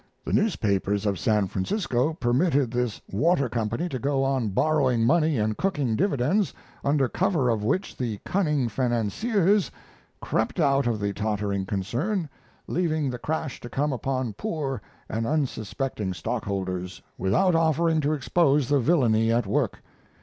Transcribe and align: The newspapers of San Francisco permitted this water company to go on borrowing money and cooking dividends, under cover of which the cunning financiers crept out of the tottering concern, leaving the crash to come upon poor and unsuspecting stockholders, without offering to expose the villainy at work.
The 0.25 0.33
newspapers 0.33 1.05
of 1.05 1.19
San 1.19 1.45
Francisco 1.47 2.11
permitted 2.15 2.71
this 2.71 2.99
water 3.11 3.47
company 3.47 3.87
to 3.89 3.99
go 3.99 4.23
on 4.23 4.49
borrowing 4.49 5.05
money 5.05 5.37
and 5.37 5.55
cooking 5.55 5.95
dividends, 5.95 6.55
under 6.83 7.07
cover 7.07 7.49
of 7.51 7.63
which 7.63 7.95
the 7.95 8.17
cunning 8.25 8.67
financiers 8.67 9.69
crept 10.19 10.59
out 10.59 10.87
of 10.87 10.99
the 10.99 11.13
tottering 11.13 11.67
concern, 11.67 12.27
leaving 12.65 13.11
the 13.11 13.19
crash 13.19 13.59
to 13.61 13.69
come 13.69 13.93
upon 13.93 14.33
poor 14.33 14.81
and 15.07 15.27
unsuspecting 15.27 16.13
stockholders, 16.15 17.03
without 17.19 17.53
offering 17.53 18.01
to 18.01 18.13
expose 18.13 18.69
the 18.69 18.79
villainy 18.79 19.31
at 19.31 19.45
work. 19.45 19.83